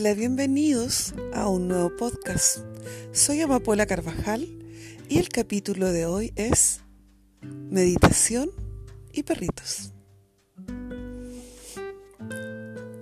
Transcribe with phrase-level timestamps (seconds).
[0.00, 2.58] Hola, bienvenidos a un nuevo podcast.
[3.10, 4.46] Soy Amapola Carvajal
[5.08, 6.82] y el capítulo de hoy es
[7.42, 8.48] Meditación
[9.12, 9.92] y perritos.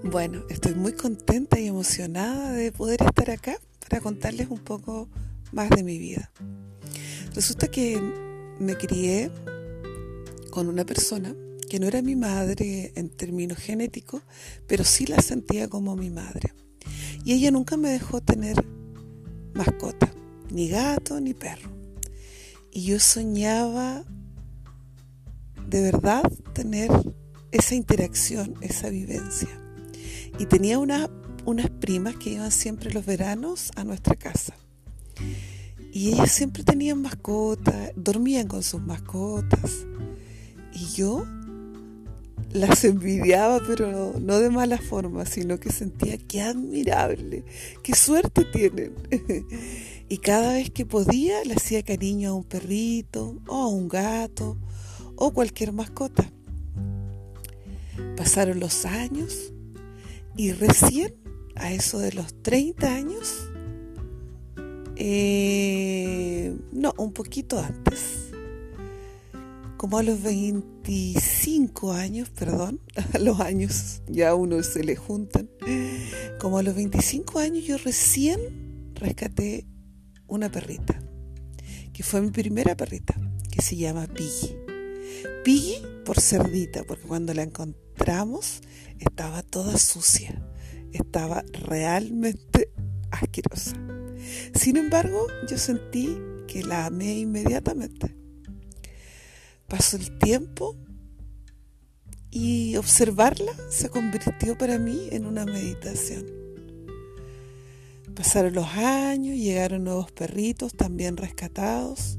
[0.05, 5.11] Bueno, estoy muy contenta y emocionada de poder estar acá para contarles un poco
[5.53, 6.33] más de mi vida.
[7.35, 8.01] Resulta que
[8.59, 9.31] me crié
[10.49, 11.37] con una persona
[11.69, 14.23] que no era mi madre en términos genéticos,
[14.67, 16.55] pero sí la sentía como mi madre.
[17.27, 18.65] Y ella nunca me dejó tener
[19.53, 20.09] mascota,
[20.49, 21.73] ni gato ni perro.
[22.71, 24.05] Y yo soñaba
[25.69, 26.89] de verdad tener
[27.51, 29.49] esa interacción, esa vivencia.
[30.39, 31.09] Y tenía unas
[31.81, 34.55] primas que iban siempre los veranos a nuestra casa.
[35.93, 39.85] Y ellas siempre tenían mascotas, dormían con sus mascotas.
[40.73, 41.27] Y yo
[42.57, 47.45] las envidiaba, pero no de mala forma, sino que sentía que admirable,
[47.83, 48.95] qué suerte tienen.
[50.09, 54.57] y cada vez que podía le hacía cariño a un perrito o a un gato
[55.17, 56.31] o cualquier mascota.
[58.17, 59.53] Pasaron los años
[60.37, 61.15] y recién
[61.55, 63.49] a eso de los 30 años,
[64.97, 68.26] eh, no, un poquito antes,
[69.87, 72.81] como a los 25 años, perdón,
[73.21, 75.49] los años ya uno se le juntan,
[76.41, 79.65] como a los 25 años yo recién rescaté
[80.27, 80.99] una perrita,
[81.93, 83.15] que fue mi primera perrita,
[83.49, 84.57] que se llama Piggy.
[85.45, 88.63] Piggy por cerdita, porque cuando la encontramos
[88.99, 90.45] estaba toda sucia,
[90.91, 92.73] estaba realmente
[93.13, 93.77] asquerosa.
[94.53, 98.26] Sin embargo, yo sentí que la amé inmediatamente
[99.67, 100.77] pasó el tiempo
[102.31, 106.27] y observarla se convirtió para mí en una meditación.
[108.15, 112.19] Pasaron los años, llegaron nuevos perritos también rescatados.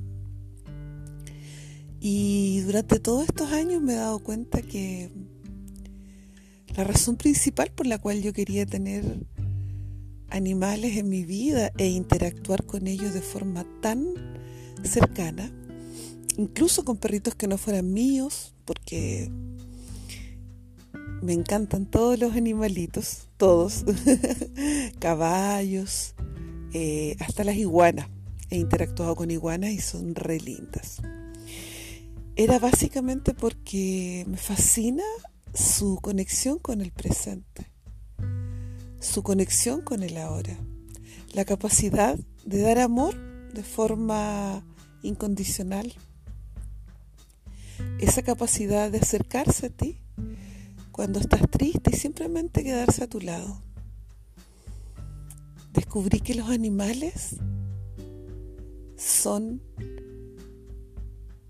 [2.00, 5.12] Y durante todos estos años me he dado cuenta que
[6.76, 9.26] la razón principal por la cual yo quería tener
[10.30, 14.06] animales en mi vida e interactuar con ellos de forma tan
[14.84, 15.52] cercana
[16.38, 19.30] incluso con perritos que no fueran míos, porque
[21.22, 23.84] me encantan todos los animalitos, todos,
[25.00, 26.14] caballos,
[26.74, 28.08] eh, hasta las iguanas.
[28.50, 31.02] He interactuado con iguanas y son re lindas.
[32.36, 35.04] Era básicamente porque me fascina
[35.54, 37.72] su conexión con el presente,
[39.00, 40.56] su conexión con el ahora,
[41.34, 43.16] la capacidad de dar amor
[43.54, 44.64] de forma
[45.02, 45.94] incondicional
[48.00, 50.00] esa capacidad de acercarse a ti
[50.92, 53.62] cuando estás triste y simplemente quedarse a tu lado.
[55.74, 57.36] Descubrí que los animales
[58.96, 59.62] son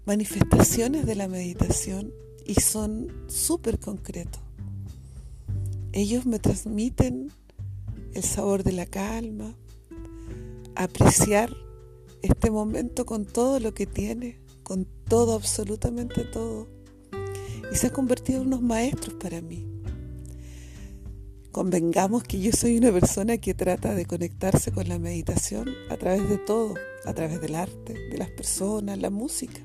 [0.05, 2.13] manifestaciones de la meditación
[2.45, 4.41] y son súper concretos.
[5.91, 7.31] Ellos me transmiten
[8.13, 9.55] el sabor de la calma,
[10.75, 11.55] apreciar
[12.21, 16.67] este momento con todo lo que tiene, con todo, absolutamente todo.
[17.71, 19.65] Y se han convertido en unos maestros para mí.
[21.53, 26.27] Convengamos que yo soy una persona que trata de conectarse con la meditación a través
[26.27, 26.73] de todo,
[27.05, 29.61] a través del arte, de las personas, la música.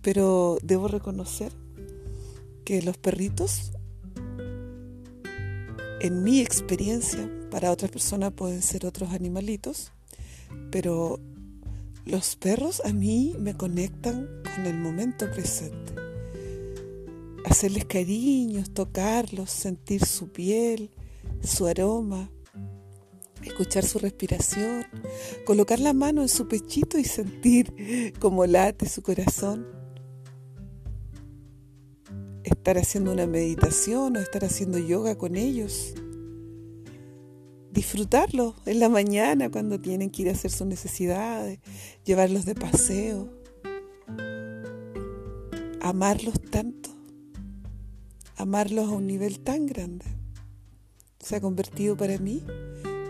[0.00, 1.52] Pero debo reconocer
[2.64, 3.72] que los perritos,
[6.00, 9.90] en mi experiencia, para otras personas pueden ser otros animalitos,
[10.70, 11.18] pero
[12.06, 15.92] los perros a mí me conectan con el momento presente.
[17.44, 20.90] Hacerles cariños, tocarlos, sentir su piel,
[21.42, 22.30] su aroma,
[23.42, 24.86] escuchar su respiración,
[25.44, 29.66] colocar la mano en su pechito y sentir cómo late su corazón.
[32.44, 35.94] Estar haciendo una meditación o estar haciendo yoga con ellos
[37.76, 41.60] disfrutarlos en la mañana cuando tienen que ir a hacer sus necesidades,
[42.04, 43.28] llevarlos de paseo,
[45.82, 46.88] amarlos tanto,
[48.36, 50.06] amarlos a un nivel tan grande.
[51.20, 52.42] Se ha convertido para mí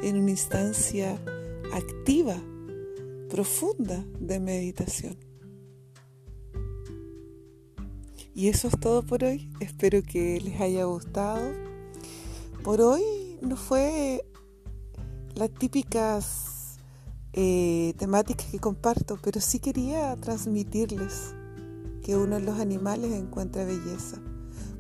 [0.02, 1.12] en una instancia
[1.72, 2.36] activa,
[3.30, 5.16] profunda de meditación.
[8.34, 9.48] Y eso es todo por hoy.
[9.60, 11.52] Espero que les haya gustado.
[12.64, 14.24] Por hoy no fue
[15.37, 16.79] las típicas
[17.35, 21.35] eh, temáticas que comparto, pero sí quería transmitirles
[22.03, 24.17] que uno en los animales encuentra belleza.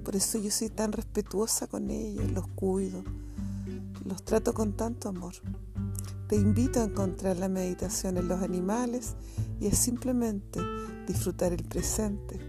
[0.02, 3.04] Por eso yo soy tan respetuosa con ellos, los cuido,
[4.06, 5.34] los trato con tanto amor.
[6.26, 9.14] Te invito a encontrar la meditación en los animales
[9.60, 10.60] y es simplemente
[11.06, 12.40] disfrutar el presente,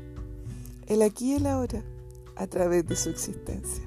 [0.88, 1.84] el aquí y el ahora,
[2.38, 3.84] a través de su existencia.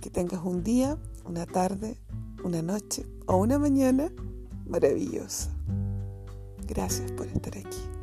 [0.00, 0.96] Que tengas un día,
[1.26, 1.98] una tarde,
[2.44, 4.10] una noche o una mañana
[4.66, 5.50] maravillosa.
[6.66, 7.97] Gracias por estar aquí.